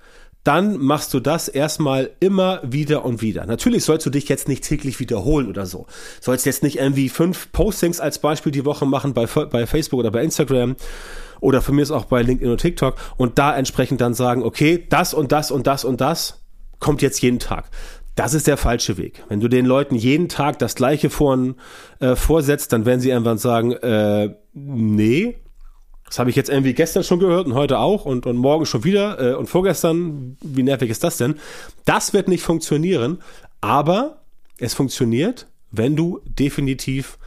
dann 0.50 0.80
machst 0.80 1.14
du 1.14 1.20
das 1.20 1.48
erstmal 1.48 2.10
immer 2.20 2.60
wieder 2.64 3.06
und 3.06 3.22
wieder. 3.22 3.46
Natürlich 3.46 3.84
sollst 3.84 4.08
du 4.08 4.10
dich 4.10 4.28
jetzt 4.30 4.48
nicht 4.48 4.64
täglich 4.64 5.00
wiederholen 5.00 5.48
oder 5.48 5.68
so. 5.68 5.86
Sollst 6.22 6.48
jetzt 6.48 6.64
nicht 6.64 6.80
irgendwie 6.80 7.10
fünf 7.10 7.52
Postings 7.52 8.00
als 8.00 8.18
Beispiel 8.18 8.52
die 8.52 8.66
Woche 8.66 8.88
machen 8.88 9.14
bei, 9.14 9.28
bei 9.28 9.68
Facebook 9.68 10.00
oder 10.00 10.10
bei 10.10 10.24
Instagram 10.24 10.76
oder 11.40 11.62
für 11.62 11.72
mich 11.72 11.84
ist 11.84 11.92
auch 11.92 12.06
bei 12.06 12.24
LinkedIn 12.24 12.52
und 12.52 12.60
TikTok 12.60 12.96
und 13.16 13.38
da 13.38 13.56
entsprechend 13.56 14.02
dann 14.02 14.16
sagen, 14.16 14.42
okay, 14.42 14.88
das 14.90 15.14
und 15.14 15.32
das 15.32 15.52
und 15.52 15.68
das 15.68 15.86
und 15.86 16.02
das 16.02 16.42
kommt 16.80 17.04
jetzt 17.04 17.22
jeden 17.22 17.38
Tag. 17.38 17.70
Das 18.16 18.34
ist 18.34 18.48
der 18.48 18.58
falsche 18.58 18.98
Weg. 18.98 19.24
Wenn 19.30 19.42
du 19.42 19.50
den 19.50 19.68
Leuten 19.68 19.94
jeden 19.94 20.30
Tag 20.30 20.58
das 20.58 20.74
Gleiche 20.74 21.12
vor, 21.12 21.38
äh, 22.00 22.16
vorsetzt, 22.16 22.74
dann 22.74 22.88
werden 22.88 23.02
sie 23.02 23.12
irgendwann 23.12 23.38
sagen, 23.38 23.74
äh, 23.74 24.34
nee, 24.54 25.36
das 26.10 26.18
habe 26.18 26.32
ich 26.32 26.36
jetzt 26.36 26.50
irgendwie 26.50 26.74
gestern 26.74 27.04
schon 27.04 27.20
gehört 27.20 27.46
und 27.46 27.54
heute 27.54 27.78
auch 27.78 28.04
und, 28.04 28.26
und 28.26 28.36
morgen 28.36 28.66
schon 28.66 28.84
wieder 28.84 29.20
äh, 29.20 29.36
und 29.36 29.46
vorgestern. 29.46 30.38
Wie 30.42 30.64
nervig 30.64 30.90
ist 30.90 31.04
das 31.04 31.18
denn? 31.18 31.36
Das 31.86 32.14
wird 32.14 32.28
nicht 32.28 32.42
funktionieren, 32.42 33.20
aber 33.62 34.22
es 34.58 34.74
funktioniert, 34.74 35.48
wenn 35.72 35.96
du 35.96 36.20
definitiv 36.26 37.20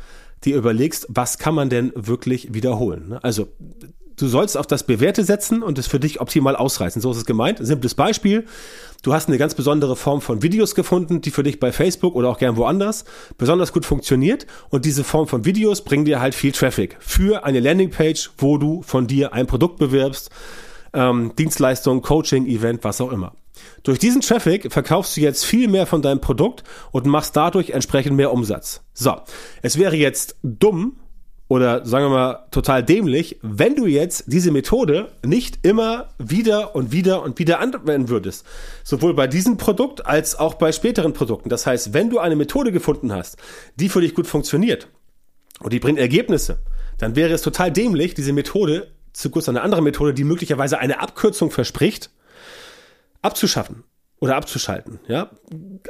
dir 0.44 0.56
überlegst, 0.56 1.06
was 1.08 1.38
kann 1.38 1.54
man 1.54 1.70
denn 1.70 1.92
wirklich 1.94 2.52
wiederholen. 2.52 3.10
Ne? 3.10 3.22
Also 3.22 3.46
du 4.16 4.26
sollst 4.28 4.56
auf 4.56 4.66
das 4.66 4.84
Bewährte 4.84 5.24
setzen 5.24 5.62
und 5.62 5.78
es 5.78 5.86
für 5.86 6.00
dich 6.00 6.20
optimal 6.20 6.56
ausreißen. 6.56 7.00
So 7.02 7.10
ist 7.10 7.18
es 7.18 7.24
gemeint. 7.24 7.58
Simples 7.60 7.94
Beispiel. 7.94 8.46
Du 9.02 9.12
hast 9.12 9.28
eine 9.28 9.38
ganz 9.38 9.54
besondere 9.54 9.96
Form 9.96 10.20
von 10.20 10.42
Videos 10.42 10.74
gefunden, 10.74 11.20
die 11.20 11.32
für 11.32 11.42
dich 11.42 11.58
bei 11.58 11.72
Facebook 11.72 12.14
oder 12.14 12.28
auch 12.28 12.38
gern 12.38 12.56
woanders 12.56 13.04
besonders 13.36 13.72
gut 13.72 13.84
funktioniert. 13.84 14.46
Und 14.70 14.84
diese 14.84 15.02
Form 15.02 15.26
von 15.26 15.44
Videos 15.44 15.82
bringen 15.82 16.04
dir 16.04 16.20
halt 16.20 16.34
viel 16.34 16.52
Traffic 16.52 16.96
für 17.00 17.44
eine 17.44 17.60
Landingpage, 17.60 18.30
wo 18.38 18.58
du 18.58 18.82
von 18.82 19.06
dir 19.06 19.32
ein 19.32 19.46
Produkt 19.46 19.78
bewirbst, 19.78 20.30
ähm, 20.94 21.32
Dienstleistung, 21.36 22.02
Coaching, 22.02 22.46
Event, 22.46 22.84
was 22.84 23.00
auch 23.00 23.10
immer. 23.10 23.34
Durch 23.82 23.98
diesen 23.98 24.20
Traffic 24.20 24.72
verkaufst 24.72 25.16
du 25.16 25.20
jetzt 25.20 25.44
viel 25.44 25.68
mehr 25.68 25.86
von 25.86 26.02
deinem 26.02 26.20
Produkt 26.20 26.62
und 26.90 27.06
machst 27.06 27.36
dadurch 27.36 27.70
entsprechend 27.70 28.16
mehr 28.16 28.32
Umsatz. 28.32 28.82
So, 28.94 29.16
es 29.62 29.78
wäre 29.78 29.96
jetzt 29.96 30.36
dumm, 30.42 30.96
oder 31.52 31.84
sagen 31.84 32.06
wir 32.06 32.08
mal 32.08 32.46
total 32.50 32.82
dämlich, 32.82 33.38
wenn 33.42 33.76
du 33.76 33.84
jetzt 33.84 34.24
diese 34.26 34.50
Methode 34.50 35.12
nicht 35.22 35.66
immer 35.66 36.08
wieder 36.16 36.74
und 36.74 36.92
wieder 36.92 37.22
und 37.22 37.38
wieder 37.38 37.60
anwenden 37.60 38.08
würdest. 38.08 38.46
Sowohl 38.84 39.12
bei 39.12 39.26
diesem 39.26 39.58
Produkt 39.58 40.06
als 40.06 40.34
auch 40.34 40.54
bei 40.54 40.72
späteren 40.72 41.12
Produkten. 41.12 41.50
Das 41.50 41.66
heißt, 41.66 41.92
wenn 41.92 42.08
du 42.08 42.20
eine 42.20 42.36
Methode 42.36 42.72
gefunden 42.72 43.12
hast, 43.12 43.36
die 43.76 43.90
für 43.90 44.00
dich 44.00 44.14
gut 44.14 44.26
funktioniert 44.26 44.88
und 45.60 45.74
die 45.74 45.78
bringt 45.78 45.98
Ergebnisse, 45.98 46.60
dann 46.96 47.16
wäre 47.16 47.34
es 47.34 47.42
total 47.42 47.70
dämlich, 47.70 48.14
diese 48.14 48.32
Methode 48.32 48.90
zu 49.12 49.28
kurz 49.28 49.46
eine 49.50 49.60
andere 49.60 49.82
Methode, 49.82 50.14
die 50.14 50.24
möglicherweise 50.24 50.78
eine 50.78 51.00
Abkürzung 51.00 51.50
verspricht, 51.50 52.08
abzuschaffen 53.20 53.84
oder 54.22 54.36
abzuschalten. 54.36 55.00
Ja, 55.08 55.30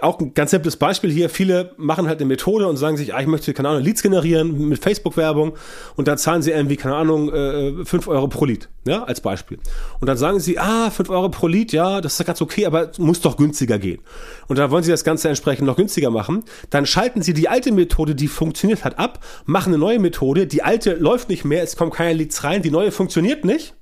auch 0.01 0.19
ein 0.19 0.33
ganz 0.33 0.53
simples 0.53 0.77
Beispiel 0.77 1.13
hier. 1.13 1.29
Viele 1.29 1.75
machen 1.77 2.09
halt 2.09 2.19
eine 2.19 2.27
Methode 2.27 2.67
und 2.67 2.79
sagen 2.79 2.97
sich, 2.97 3.13
ah, 3.13 3.21
ich 3.21 3.27
möchte 3.27 3.53
keine 3.53 3.69
Ahnung 3.69 3.83
Leads 3.83 4.03
generieren 4.03 4.71
mit 4.71 4.83
Facebook-Werbung 4.83 5.53
und 5.97 6.09
dann 6.09 6.17
zahlen 6.17 6.41
sie 6.41 6.51
irgendwie 6.51 6.77
keine 6.77 6.97
Ahnung 6.97 7.31
äh, 7.31 7.85
5 7.85 8.09
Euro 8.09 8.29
pro 8.29 8.47
Lead, 8.47 8.71
ja, 8.87 9.05
als 9.05 9.21
Beispiel. 9.21 9.59
Und 10.01 10.07
dann 10.09 10.17
sagen 10.17 10.41
sie, 10.41 10.59
ah, 10.59 10.89
5 10.91 11.11
Euro 11.11 11.29
pro 11.29 11.47
Lead, 11.47 11.73
ja, 11.73 12.01
das 12.01 12.19
ist 12.19 12.25
ganz 12.25 12.41
okay, 12.41 12.65
aber 12.65 12.91
muss 12.97 13.21
doch 13.21 13.37
günstiger 13.37 13.79
gehen. 13.79 14.01
Und 14.49 14.59
dann 14.59 14.71
wollen 14.71 14.83
sie 14.83 14.91
das 14.91 15.05
Ganze 15.05 15.29
entsprechend 15.29 15.67
noch 15.67 15.77
günstiger 15.77 16.09
machen. 16.09 16.43
Dann 16.71 16.87
schalten 16.87 17.21
sie 17.21 17.35
die 17.35 17.51
alte 17.51 17.71
Methode, 17.71 18.15
die 18.15 18.29
funktioniert 18.29 18.83
hat, 18.83 18.99
ab, 18.99 19.23
machen 19.45 19.75
eine 19.75 19.79
neue 19.79 19.99
Methode. 19.99 20.47
Die 20.47 20.63
alte 20.63 20.95
läuft 20.95 21.29
nicht 21.29 21.45
mehr, 21.45 21.63
es 21.63 21.77
kommen 21.77 21.91
keine 21.91 22.15
Leads 22.15 22.45
rein, 22.45 22.63
die 22.63 22.71
neue 22.71 22.93
funktioniert 22.93 23.45
nicht 23.45 23.75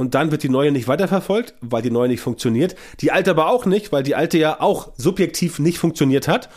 und 0.00 0.14
dann 0.14 0.30
wird 0.30 0.42
die 0.42 0.48
neue 0.48 0.72
nicht 0.72 0.88
weiterverfolgt, 0.88 1.52
weil 1.60 1.82
die 1.82 1.90
neue 1.90 2.08
nicht 2.08 2.22
funktioniert. 2.22 2.74
Die 3.00 3.12
alte 3.12 3.32
aber 3.32 3.50
auch 3.50 3.66
nicht, 3.66 3.92
weil 3.92 4.02
die 4.02 4.14
alte 4.14 4.38
ja 4.38 4.58
auch 4.58 4.92
subjektiv 4.96 5.58
nicht 5.58 5.78
funktioniert 5.78 6.26
hat, 6.26 6.48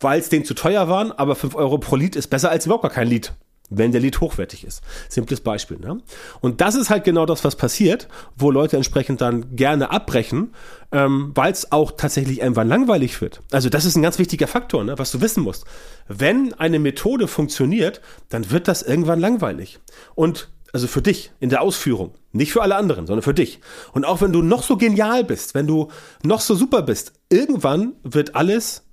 weil 0.00 0.20
es 0.20 0.28
denen 0.28 0.44
zu 0.44 0.52
teuer 0.52 0.86
waren, 0.86 1.10
aber 1.10 1.34
5 1.34 1.54
Euro 1.54 1.78
pro 1.78 1.96
Lied 1.96 2.14
ist 2.14 2.26
besser 2.26 2.50
als 2.50 2.66
überhaupt 2.66 2.82
gar 2.82 2.90
kein 2.90 3.08
Lied, 3.08 3.32
wenn 3.70 3.92
der 3.92 4.02
Lied 4.02 4.20
hochwertig 4.20 4.64
ist. 4.64 4.82
Simples 5.08 5.40
Beispiel. 5.40 5.78
Ne? 5.78 6.02
Und 6.42 6.60
das 6.60 6.74
ist 6.74 6.90
halt 6.90 7.04
genau 7.04 7.24
das, 7.24 7.42
was 7.42 7.56
passiert, 7.56 8.06
wo 8.36 8.50
Leute 8.50 8.76
entsprechend 8.76 9.22
dann 9.22 9.56
gerne 9.56 9.90
abbrechen, 9.90 10.52
ähm, 10.92 11.32
weil 11.34 11.52
es 11.52 11.72
auch 11.72 11.92
tatsächlich 11.92 12.42
irgendwann 12.42 12.68
langweilig 12.68 13.22
wird. 13.22 13.40
Also 13.50 13.70
das 13.70 13.86
ist 13.86 13.96
ein 13.96 14.02
ganz 14.02 14.18
wichtiger 14.18 14.46
Faktor, 14.46 14.84
ne, 14.84 14.98
was 14.98 15.10
du 15.10 15.22
wissen 15.22 15.42
musst. 15.42 15.64
Wenn 16.06 16.52
eine 16.52 16.78
Methode 16.78 17.28
funktioniert, 17.28 18.02
dann 18.28 18.50
wird 18.50 18.68
das 18.68 18.82
irgendwann 18.82 19.20
langweilig. 19.20 19.78
Und 20.14 20.50
also 20.72 20.86
für 20.86 21.02
dich 21.02 21.32
in 21.40 21.50
der 21.50 21.62
Ausführung, 21.62 22.14
nicht 22.32 22.52
für 22.52 22.62
alle 22.62 22.76
anderen, 22.76 23.06
sondern 23.06 23.22
für 23.22 23.34
dich. 23.34 23.60
Und 23.92 24.04
auch 24.04 24.20
wenn 24.20 24.32
du 24.32 24.42
noch 24.42 24.62
so 24.62 24.76
genial 24.76 25.24
bist, 25.24 25.54
wenn 25.54 25.66
du 25.66 25.88
noch 26.22 26.40
so 26.40 26.54
super 26.54 26.82
bist, 26.82 27.12
irgendwann 27.28 27.94
wird 28.02 28.34
alles 28.34 28.84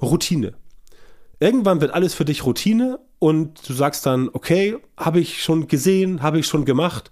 Routine. 0.00 0.54
Irgendwann 1.38 1.80
wird 1.80 1.92
alles 1.92 2.14
für 2.14 2.24
dich 2.24 2.44
Routine 2.44 3.00
und 3.18 3.68
du 3.68 3.72
sagst 3.72 4.06
dann, 4.06 4.30
okay, 4.32 4.76
habe 4.96 5.20
ich 5.20 5.42
schon 5.42 5.66
gesehen, 5.66 6.22
habe 6.22 6.38
ich 6.38 6.46
schon 6.46 6.64
gemacht, 6.64 7.10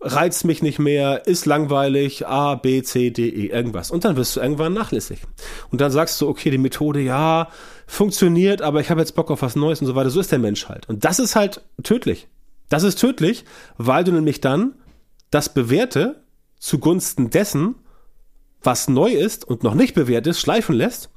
reizt 0.00 0.44
mich 0.44 0.62
nicht 0.62 0.78
mehr, 0.78 1.26
ist 1.26 1.46
langweilig, 1.46 2.26
A, 2.26 2.54
B, 2.54 2.82
C, 2.82 3.10
D, 3.10 3.28
E, 3.28 3.46
irgendwas. 3.46 3.90
Und 3.90 4.04
dann 4.04 4.16
wirst 4.16 4.36
du 4.36 4.40
irgendwann 4.40 4.74
nachlässig. 4.74 5.20
Und 5.70 5.80
dann 5.80 5.90
sagst 5.90 6.20
du, 6.20 6.28
okay, 6.28 6.50
die 6.50 6.58
Methode, 6.58 7.00
ja, 7.00 7.48
funktioniert, 7.86 8.62
aber 8.62 8.80
ich 8.80 8.90
habe 8.90 9.00
jetzt 9.00 9.14
Bock 9.14 9.30
auf 9.30 9.42
was 9.42 9.56
Neues 9.56 9.80
und 9.80 9.86
so 9.86 9.94
weiter. 9.94 10.10
So 10.10 10.20
ist 10.20 10.32
der 10.32 10.38
Mensch 10.38 10.68
halt. 10.68 10.88
Und 10.88 11.04
das 11.04 11.18
ist 11.18 11.36
halt 11.36 11.62
tödlich. 11.82 12.28
Das 12.74 12.82
ist 12.82 12.96
tödlich, 12.96 13.44
weil 13.78 14.02
du 14.02 14.10
nämlich 14.10 14.40
dann 14.40 14.74
das 15.30 15.54
Bewährte 15.54 16.24
zugunsten 16.58 17.30
dessen, 17.30 17.76
was 18.64 18.88
neu 18.88 19.12
ist 19.12 19.44
und 19.44 19.62
noch 19.62 19.74
nicht 19.74 19.94
bewährt 19.94 20.26
ist, 20.26 20.40
schleifen 20.40 20.74
lässt. 20.74 21.08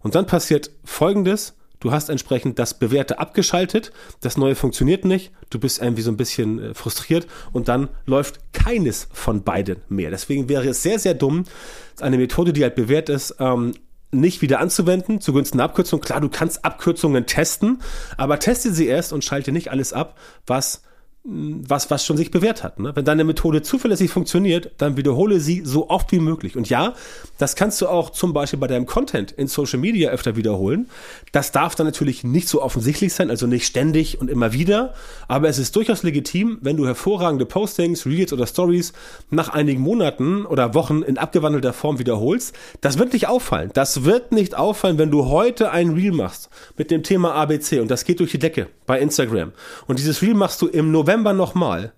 Und 0.00 0.16
dann 0.16 0.26
passiert 0.26 0.72
Folgendes. 0.82 1.54
Du 1.78 1.92
hast 1.92 2.08
entsprechend 2.08 2.58
das 2.58 2.80
Bewährte 2.80 3.20
abgeschaltet, 3.20 3.92
das 4.22 4.36
Neue 4.36 4.56
funktioniert 4.56 5.04
nicht, 5.04 5.30
du 5.50 5.60
bist 5.60 5.80
irgendwie 5.80 6.02
so 6.02 6.10
ein 6.10 6.16
bisschen 6.16 6.58
äh, 6.58 6.74
frustriert 6.74 7.28
und 7.52 7.68
dann 7.68 7.90
läuft 8.04 8.52
keines 8.52 9.06
von 9.12 9.44
beiden 9.44 9.76
mehr. 9.88 10.10
Deswegen 10.10 10.48
wäre 10.48 10.66
es 10.66 10.82
sehr, 10.82 10.98
sehr 10.98 11.14
dumm, 11.14 11.44
eine 12.00 12.18
Methode, 12.18 12.52
die 12.52 12.64
halt 12.64 12.74
bewährt 12.74 13.08
ist, 13.08 13.36
ähm, 13.38 13.72
nicht 14.10 14.42
wieder 14.42 14.58
anzuwenden 14.58 15.20
zugunsten 15.20 15.58
der 15.58 15.66
Abkürzung. 15.66 16.00
Klar, 16.00 16.20
du 16.20 16.28
kannst 16.28 16.64
Abkürzungen 16.64 17.26
testen, 17.26 17.82
aber 18.16 18.40
teste 18.40 18.72
sie 18.72 18.88
erst 18.88 19.12
und 19.12 19.22
schalte 19.22 19.52
nicht 19.52 19.70
alles 19.70 19.92
ab, 19.92 20.18
was 20.44 20.82
was, 21.30 21.90
was 21.90 22.06
schon 22.06 22.16
sich 22.16 22.30
bewährt 22.30 22.64
hat. 22.64 22.78
Ne? 22.78 22.92
Wenn 22.94 23.04
deine 23.04 23.22
Methode 23.22 23.60
zuverlässig 23.60 24.10
funktioniert, 24.10 24.70
dann 24.78 24.96
wiederhole 24.96 25.40
sie 25.40 25.62
so 25.64 25.90
oft 25.90 26.10
wie 26.10 26.20
möglich. 26.20 26.56
Und 26.56 26.70
ja, 26.70 26.94
das 27.36 27.54
kannst 27.54 27.80
du 27.82 27.88
auch 27.88 28.10
zum 28.10 28.32
Beispiel 28.32 28.58
bei 28.58 28.66
deinem 28.66 28.86
Content 28.86 29.32
in 29.32 29.46
Social 29.46 29.78
Media 29.78 30.10
öfter 30.10 30.36
wiederholen. 30.36 30.88
Das 31.32 31.52
darf 31.52 31.74
dann 31.74 31.86
natürlich 31.86 32.24
nicht 32.24 32.48
so 32.48 32.62
offensichtlich 32.62 33.12
sein, 33.12 33.28
also 33.28 33.46
nicht 33.46 33.66
ständig 33.66 34.20
und 34.20 34.30
immer 34.30 34.54
wieder. 34.54 34.94
Aber 35.28 35.48
es 35.48 35.58
ist 35.58 35.76
durchaus 35.76 36.02
legitim, 36.02 36.58
wenn 36.62 36.78
du 36.78 36.86
hervorragende 36.86 37.44
Postings, 37.44 38.06
Reels 38.06 38.32
oder 38.32 38.46
Stories 38.46 38.94
nach 39.30 39.50
einigen 39.50 39.82
Monaten 39.82 40.46
oder 40.46 40.72
Wochen 40.72 41.02
in 41.02 41.18
abgewandelter 41.18 41.74
Form 41.74 41.98
wiederholst. 41.98 42.54
Das 42.80 42.98
wird 42.98 43.12
nicht 43.12 43.28
auffallen. 43.28 43.70
Das 43.74 44.04
wird 44.04 44.32
nicht 44.32 44.56
auffallen, 44.56 44.96
wenn 44.96 45.10
du 45.10 45.26
heute 45.26 45.72
ein 45.72 45.90
Reel 45.90 46.12
machst 46.12 46.48
mit 46.78 46.90
dem 46.90 47.02
Thema 47.02 47.34
ABC 47.34 47.80
und 47.80 47.90
das 47.90 48.04
geht 48.04 48.20
durch 48.20 48.30
die 48.30 48.38
Decke 48.38 48.68
bei 48.86 48.98
Instagram. 48.98 49.52
Und 49.86 49.98
dieses 49.98 50.22
Reel 50.22 50.34
machst 50.34 50.62
du 50.62 50.68
im 50.68 50.90
November 50.90 51.17
November 51.18 51.32
nochmal, 51.32 51.92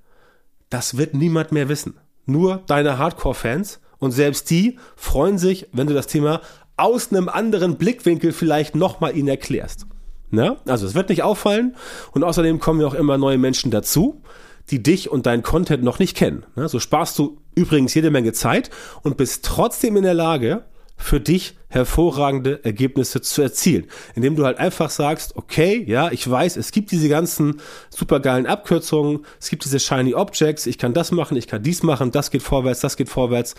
das 0.71 0.97
wird 0.97 1.13
niemand 1.13 1.53
mehr 1.53 1.69
wissen. 1.69 1.99
Nur 2.25 2.63
deine 2.67 2.97
Hardcore-Fans 2.97 3.81
und 3.99 4.13
selbst 4.13 4.49
die 4.49 4.79
freuen 4.97 5.37
sich, 5.37 5.69
wenn 5.73 5.87
du 5.87 5.93
das 5.93 6.07
Thema 6.07 6.41
aus 6.79 7.13
einem 7.13 7.29
anderen 7.29 7.77
Blickwinkel 7.77 8.33
vielleicht 8.33 8.75
nochmal 8.75 9.15
ihnen 9.15 9.29
erklärst. 9.29 9.87
Na? 10.31 10.57
Also 10.67 10.87
es 10.87 10.95
wird 10.95 11.11
nicht 11.11 11.23
auffallen 11.23 11.77
und 12.13 12.25
außerdem 12.25 12.61
kommen 12.61 12.81
ja 12.81 12.87
auch 12.87 12.95
immer 12.95 13.19
neue 13.19 13.37
Menschen 13.37 13.71
dazu, 13.71 14.23
die 14.71 14.83
dich 14.83 15.11
und 15.11 15.27
deinen 15.27 15.43
Content 15.43 15.83
noch 15.83 15.99
nicht 15.99 16.17
kennen. 16.17 16.47
So 16.57 16.79
sparst 16.79 17.19
du 17.19 17.43
übrigens 17.55 17.93
jede 17.93 18.11
Menge 18.11 18.33
Zeit 18.33 18.71
und 19.03 19.19
bist 19.19 19.45
trotzdem 19.45 19.99
in 19.99 20.05
der 20.05 20.15
Lage, 20.15 20.65
für 21.01 21.21
dich 21.21 21.57
hervorragende 21.69 22.65
Ergebnisse 22.65 23.21
zu 23.21 23.43
erzielen. 23.43 23.87
Indem 24.15 24.37
du 24.37 24.45
halt 24.45 24.59
einfach 24.59 24.91
sagst, 24.91 25.37
okay, 25.37 25.83
ja, 25.87 26.11
ich 26.11 26.29
weiß, 26.29 26.57
es 26.57 26.73
gibt 26.73 26.91
diese 26.91 27.09
ganzen 27.09 27.61
supergeilen 27.91 28.47
Abkürzungen, 28.47 29.25
es 29.41 29.49
gibt 29.51 29.65
diese 29.65 29.81
shiny 29.81 30.15
Objects, 30.15 30.67
ich 30.67 30.79
kann 30.79 30.93
das 30.95 31.13
machen, 31.13 31.37
ich 31.37 31.47
kann 31.47 31.63
dies 31.63 31.83
machen, 31.83 32.11
das 32.11 32.31
geht 32.31 32.43
vorwärts, 32.43 32.81
das 32.81 32.97
geht 32.97 33.09
vorwärts. 33.09 33.55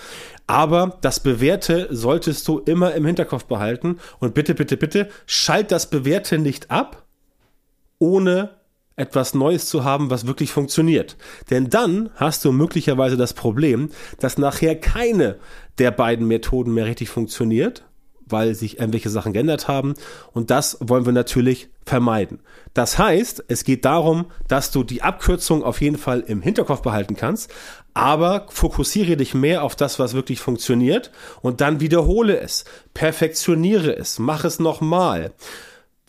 Aber 0.45 0.97
das 1.01 1.21
Bewährte 1.21 1.87
solltest 1.89 2.47
du 2.47 2.59
immer 2.59 2.93
im 2.93 3.05
Hinterkopf 3.05 3.45
behalten 3.45 3.97
und 4.19 4.33
bitte, 4.33 4.55
bitte, 4.55 4.77
bitte, 4.77 5.09
schalt 5.25 5.71
das 5.71 5.89
Bewährte 5.89 6.37
nicht 6.37 6.69
ab, 6.69 7.05
ohne 7.97 8.60
etwas 8.95 9.33
Neues 9.33 9.67
zu 9.67 9.83
haben, 9.83 10.09
was 10.09 10.27
wirklich 10.27 10.51
funktioniert. 10.51 11.17
Denn 11.49 11.69
dann 11.69 12.09
hast 12.15 12.45
du 12.45 12.51
möglicherweise 12.51 13.17
das 13.17 13.33
Problem, 13.33 13.89
dass 14.19 14.37
nachher 14.37 14.75
keine 14.75 15.37
der 15.77 15.91
beiden 15.91 16.27
Methoden 16.27 16.73
mehr 16.73 16.85
richtig 16.85 17.09
funktioniert, 17.09 17.83
weil 18.25 18.55
sich 18.55 18.79
irgendwelche 18.79 19.09
Sachen 19.09 19.33
geändert 19.33 19.67
haben. 19.67 19.93
Und 20.33 20.51
das 20.51 20.77
wollen 20.79 21.05
wir 21.05 21.13
natürlich 21.13 21.69
vermeiden. 21.85 22.39
Das 22.73 22.97
heißt, 22.97 23.45
es 23.47 23.63
geht 23.63 23.85
darum, 23.85 24.25
dass 24.47 24.71
du 24.71 24.83
die 24.83 25.01
Abkürzung 25.01 25.63
auf 25.63 25.81
jeden 25.81 25.97
Fall 25.97 26.21
im 26.21 26.41
Hinterkopf 26.41 26.81
behalten 26.81 27.15
kannst, 27.15 27.51
aber 27.93 28.45
fokussiere 28.49 29.17
dich 29.17 29.33
mehr 29.33 29.63
auf 29.63 29.75
das, 29.75 29.99
was 29.99 30.13
wirklich 30.13 30.39
funktioniert 30.39 31.11
und 31.41 31.59
dann 31.59 31.81
wiederhole 31.81 32.39
es, 32.39 32.63
perfektioniere 32.93 33.95
es, 33.95 34.19
mach 34.19 34.45
es 34.45 34.59
nochmal 34.59 35.33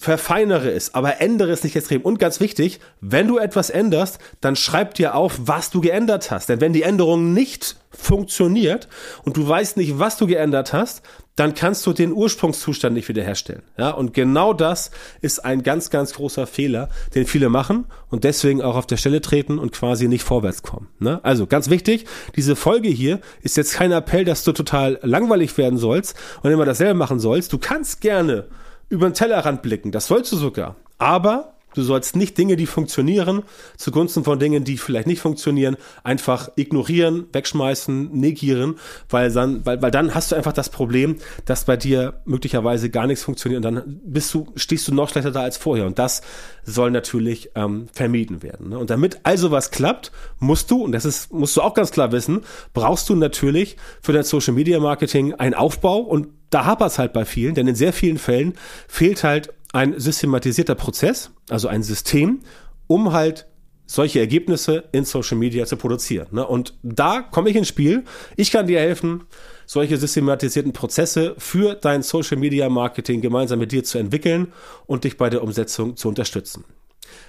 verfeinere 0.03 0.73
es, 0.73 0.95
aber 0.95 1.21
ändere 1.21 1.53
es 1.53 1.63
nicht 1.63 1.77
extrem. 1.77 2.03
Und 2.03 2.19
ganz 2.19 2.41
wichtig, 2.41 2.81
wenn 3.01 3.29
du 3.29 3.39
etwas 3.39 3.71
änderst, 3.71 4.19
dann 4.41 4.57
schreib 4.57 4.95
dir 4.95 5.15
auf, 5.15 5.39
was 5.45 5.71
du 5.71 5.81
geändert 5.81 6.33
hast. 6.33 6.49
Denn 6.49 6.61
wenn 6.61 6.73
die 6.73 6.83
Änderung 6.83 7.33
nicht 7.33 7.77
funktioniert 7.91 8.89
und 9.23 9.37
du 9.37 9.47
weißt 9.47 9.77
nicht, 9.77 10.01
was 10.01 10.17
du 10.17 10.27
geändert 10.27 10.73
hast, 10.73 11.03
dann 11.37 11.55
kannst 11.55 11.87
du 11.87 11.93
den 11.93 12.13
Ursprungszustand 12.13 12.95
nicht 12.95 13.09
wiederherstellen. 13.09 13.63
Ja, 13.79 13.91
und 13.91 14.13
genau 14.13 14.53
das 14.53 14.91
ist 15.21 15.45
ein 15.45 15.63
ganz, 15.63 15.91
ganz 15.91 16.15
großer 16.15 16.49
Fehler, 16.49 16.89
den 17.15 17.25
viele 17.25 17.49
machen 17.49 17.87
und 18.11 18.25
deswegen 18.25 18.61
auch 18.61 18.75
auf 18.75 18.89
der 18.89 18.97
Stelle 18.97 19.21
treten 19.21 19.61
und 19.61 19.71
quasi 19.71 20.09
nicht 20.09 20.25
vorwärts 20.25 20.65
kommen. 20.65 20.89
Ne? 20.99 21.21
Also 21.23 21.47
ganz 21.47 21.71
wichtig, 21.71 22.07
diese 22.35 22.57
Folge 22.57 22.89
hier 22.89 23.21
ist 23.43 23.57
jetzt 23.57 23.75
kein 23.75 23.93
Appell, 23.93 24.25
dass 24.25 24.43
du 24.43 24.51
total 24.51 24.99
langweilig 25.03 25.57
werden 25.59 25.79
sollst 25.79 26.17
und 26.43 26.51
immer 26.51 26.65
dasselbe 26.65 26.95
machen 26.95 27.21
sollst. 27.21 27.53
Du 27.53 27.59
kannst 27.59 28.01
gerne 28.01 28.49
über 28.93 29.09
den 29.09 29.15
Tellerrand 29.15 29.63
blicken. 29.63 29.91
Das 29.91 30.07
sollst 30.07 30.31
du 30.33 30.37
sogar. 30.37 30.77
Aber 30.99 31.55
du 31.73 31.81
sollst 31.81 32.15
nicht 32.15 32.37
Dinge, 32.37 32.57
die 32.57 32.67
funktionieren, 32.67 33.43
zugunsten 33.79 34.23
von 34.23 34.39
Dingen, 34.39 34.65
die 34.65 34.77
vielleicht 34.77 35.07
nicht 35.07 35.23
funktionieren, 35.23 35.79
einfach 36.05 36.51
ignorieren, 36.57 37.25
wegschmeißen, 37.33 38.13
negieren, 38.13 38.75
weil 39.09 39.33
dann, 39.33 39.65
weil, 39.65 39.81
weil 39.81 39.91
dann 39.91 40.15
hast 40.15 40.31
du 40.31 40.37
einfach 40.37 40.53
das 40.53 40.69
Problem, 40.69 41.17
dass 41.47 41.65
bei 41.65 41.79
dir 41.79 42.21
möglicherweise 42.27 42.91
gar 42.91 43.07
nichts 43.07 43.25
funktioniert 43.25 43.65
und 43.65 43.75
dann 43.75 44.01
bist 44.05 44.35
du, 44.35 44.53
stehst 44.57 44.87
du 44.89 44.95
noch 44.95 45.09
schlechter 45.09 45.31
da 45.31 45.41
als 45.41 45.57
vorher. 45.57 45.87
Und 45.87 45.99
das 45.99 46.21
soll 46.63 46.91
natürlich 46.91 47.51
ähm, 47.55 47.87
vermieden 47.95 48.43
werden. 48.43 48.69
Ne? 48.69 48.79
Und 48.79 48.91
damit 48.91 49.21
also 49.23 49.51
was 49.51 49.71
klappt, 49.71 50.13
musst 50.39 50.71
du, 50.71 50.85
und 50.85 50.93
das 50.93 51.07
ist, 51.07 51.33
musst 51.33 51.57
du 51.57 51.63
auch 51.63 51.73
ganz 51.73 51.93
klar 51.93 52.13
wissen, 52.13 52.43
brauchst 52.75 53.09
du 53.09 53.17
natürlich 53.17 53.79
für 54.03 54.13
dein 54.13 54.25
Social 54.25 54.53
Media 54.53 54.79
Marketing 54.81 55.33
einen 55.33 55.55
Aufbau 55.55 55.97
und 55.97 56.29
da 56.53 56.65
hapert 56.67 56.93
es 56.93 56.99
halt 56.99 57.13
bei 57.13 57.25
vielen, 57.25 57.55
denn 57.55 57.67
in 57.67 57.75
sehr 57.75 57.93
vielen 57.93 58.19
Fällen 58.19 58.55
fehlt 58.87 59.25
halt 59.25 59.53
ein 59.73 59.99
systematisierter 59.99 60.75
Prozess, 60.75 61.31
also 61.49 61.67
ein 61.69 61.83
System, 61.83 62.41
um 62.87 63.13
halt 63.13 63.47
solche 63.87 64.21
Ergebnisse 64.21 64.85
in 64.93 65.05
Social 65.05 65.37
Media 65.37 65.67
zu 65.67 65.77
produzieren. 65.77 66.29
Ne? 66.31 66.47
Und 66.47 66.75
da 66.83 67.23
komme 67.23 67.51
ich 67.51 67.57
ins 67.57 67.69
Spiel. 67.69 68.05
Ich 68.37 68.51
kann 68.51 68.67
dir 68.67 68.81
helfen, 68.81 69.25
solche 69.67 69.97
systematisierten 69.97 70.73
Prozesse 70.73 71.35
für 71.39 71.75
dein 71.75 72.03
Social 72.03 72.37
Media 72.37 72.69
Marketing 72.69 73.21
gemeinsam 73.21 73.59
mit 73.59 73.73
dir 73.73 73.85
zu 73.85 73.99
entwickeln 73.99 74.53
und 74.87 75.05
dich 75.05 75.17
bei 75.17 75.31
der 75.31 75.43
Umsetzung 75.43 75.97
zu 75.97 76.09
unterstützen. 76.09 76.65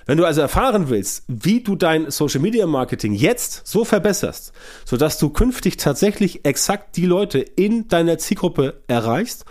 Wenn 0.05 0.17
du 0.17 0.25
also 0.25 0.41
erfahren 0.41 0.89
willst, 0.89 1.23
wie 1.27 1.61
du 1.61 1.75
dein 1.75 2.11
Social 2.11 2.41
Media 2.41 2.65
Marketing 2.67 3.13
jetzt 3.13 3.65
so 3.65 3.85
verbesserst, 3.85 4.53
sodass 4.85 5.17
du 5.17 5.29
künftig 5.29 5.77
tatsächlich 5.77 6.45
exakt 6.45 6.97
die 6.97 7.05
Leute 7.05 7.39
in 7.39 7.87
deiner 7.87 8.17
Zielgruppe 8.17 8.81
erreichst, 8.87 9.45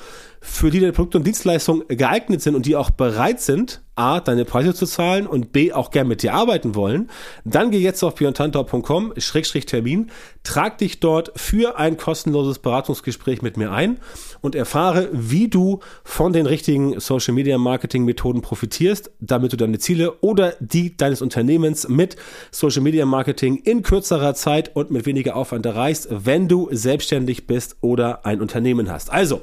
für 0.45 0.71
die 0.71 0.81
deine 0.81 0.93
Produkte 0.93 1.19
und 1.19 1.27
Dienstleistungen 1.27 1.87
geeignet 1.87 2.43
sind 2.43 2.57
und 2.57 2.67
die 2.67 2.75
auch 2.75 2.91
bereit 2.91 3.41
sind, 3.41 3.81
A, 3.95 4.21
deine 4.21 4.45
Preise 4.45 4.75
zu 4.75 4.87
zahlen 4.87 5.27
und 5.27 5.53
B, 5.53 5.73
auch 5.73 5.91
gern 5.91 6.09
mit 6.09 6.23
dir 6.23 6.35
arbeiten 6.35 6.75
wollen, 6.75 7.11
dann 7.45 7.71
geh 7.71 7.79
jetzt 7.79 8.03
auf 8.03 8.15
björntantau.com, 8.15 9.13
Schrägstrich 9.19 9.67
Termin, 9.67 10.11
trag 10.43 10.79
dich 10.79 10.99
dort 10.99 11.31
für 11.37 11.79
ein 11.79 11.99
kostenloses 11.99 12.59
Beratungsgespräch 12.59 13.43
mit 13.43 13.57
mir 13.57 13.71
ein 13.71 13.99
und 14.41 14.55
erfahre, 14.55 15.11
wie 15.13 15.49
du 15.49 15.81
von 16.05 16.33
den 16.33 16.47
richtigen 16.47 16.99
Social 17.01 17.35
Media 17.35 17.59
Marketing 17.59 18.05
Methoden 18.05 18.41
profitierst, 18.41 19.13
damit 19.21 19.53
du 19.53 19.57
deine 19.57 19.79
Ziele 19.79 20.21
oder 20.23 20.55
die 20.59 20.97
deines 20.97 21.23
Unternehmens 21.23 21.87
mit 21.87 22.17
Social 22.51 22.83
Media 22.83 23.05
Marketing 23.05 23.57
in 23.59 23.83
kürzerer 23.83 24.35
Zeit 24.35 24.75
und 24.75 24.91
mit 24.91 25.05
weniger 25.07 25.37
Aufwand 25.37 25.67
erreichst, 25.67 26.09
wenn 26.11 26.49
du 26.49 26.69
selbstständig 26.73 27.47
bist 27.47 27.77
oder 27.83 28.25
ein 28.25 28.41
Unternehmen 28.41 28.91
hast. 28.91 29.13
Also, 29.13 29.43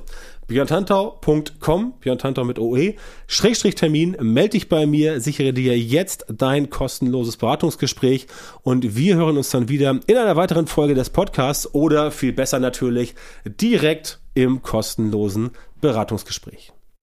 björntantau.com, 0.50 1.94
björntantau 2.02 2.44
mit 2.44 2.60
OE, 2.60 2.96
Schrägstrich 3.28 3.76
Termin, 3.76 4.18
melde 4.20 4.50
dich 4.50 4.68
bei 4.68 4.86
mir, 4.86 5.22
sichere 5.22 5.54
dir 5.54 5.78
jetzt 5.78 6.26
dein 6.28 6.70
kostenloses 6.70 7.38
Beratungsgespräch 7.38 8.28
und 8.64 8.96
wir 8.96 9.16
hören 9.16 9.38
uns 9.38 9.52
dann 9.52 9.70
wieder 9.70 9.98
in 10.08 10.18
einer 10.18 10.36
weiteren 10.36 10.68
Folge 10.68 10.96
des 10.96 11.12
Podcasts 11.12 11.74
oder 11.74 12.12
viel 12.12 12.34
besser 12.34 12.60
natürlich 12.60 13.16
direkt 13.46 14.20
im 14.34 14.62
kostenlosen 14.62 15.52
Beratungsgespräch. 15.82 16.74